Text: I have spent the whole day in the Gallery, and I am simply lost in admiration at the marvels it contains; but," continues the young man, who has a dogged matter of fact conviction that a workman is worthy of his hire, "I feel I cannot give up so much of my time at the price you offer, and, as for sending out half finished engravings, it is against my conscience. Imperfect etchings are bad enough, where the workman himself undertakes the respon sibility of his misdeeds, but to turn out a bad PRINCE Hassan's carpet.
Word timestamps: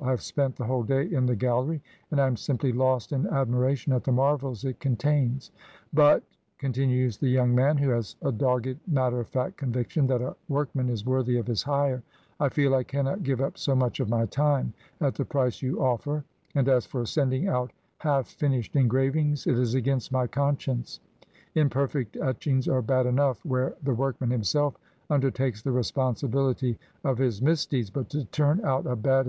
I 0.00 0.10
have 0.10 0.22
spent 0.22 0.54
the 0.54 0.64
whole 0.64 0.84
day 0.84 1.06
in 1.12 1.26
the 1.26 1.34
Gallery, 1.34 1.82
and 2.12 2.20
I 2.20 2.28
am 2.28 2.36
simply 2.36 2.70
lost 2.72 3.10
in 3.10 3.26
admiration 3.26 3.92
at 3.92 4.04
the 4.04 4.12
marvels 4.12 4.64
it 4.64 4.78
contains; 4.78 5.50
but," 5.92 6.22
continues 6.56 7.18
the 7.18 7.26
young 7.26 7.52
man, 7.52 7.76
who 7.78 7.88
has 7.90 8.14
a 8.22 8.30
dogged 8.30 8.78
matter 8.86 9.18
of 9.18 9.26
fact 9.26 9.56
conviction 9.56 10.06
that 10.06 10.22
a 10.22 10.36
workman 10.48 10.88
is 10.88 11.04
worthy 11.04 11.36
of 11.36 11.48
his 11.48 11.64
hire, 11.64 12.04
"I 12.38 12.48
feel 12.48 12.76
I 12.76 12.84
cannot 12.84 13.24
give 13.24 13.40
up 13.40 13.58
so 13.58 13.74
much 13.74 13.98
of 13.98 14.08
my 14.08 14.26
time 14.26 14.72
at 15.00 15.16
the 15.16 15.24
price 15.24 15.62
you 15.62 15.82
offer, 15.82 16.22
and, 16.54 16.68
as 16.68 16.86
for 16.86 17.04
sending 17.04 17.48
out 17.48 17.72
half 17.96 18.28
finished 18.28 18.76
engravings, 18.76 19.48
it 19.48 19.58
is 19.58 19.74
against 19.74 20.12
my 20.12 20.28
conscience. 20.28 21.00
Imperfect 21.56 22.16
etchings 22.18 22.68
are 22.68 22.82
bad 22.82 23.06
enough, 23.06 23.44
where 23.44 23.74
the 23.82 23.94
workman 23.94 24.30
himself 24.30 24.76
undertakes 25.10 25.60
the 25.60 25.70
respon 25.70 26.14
sibility 26.14 26.76
of 27.02 27.18
his 27.18 27.42
misdeeds, 27.42 27.90
but 27.90 28.08
to 28.10 28.24
turn 28.26 28.60
out 28.60 28.62
a 28.62 28.62
bad 28.62 28.62
PRINCE 28.62 28.86
Hassan's 28.94 29.02
carpet. 29.02 29.14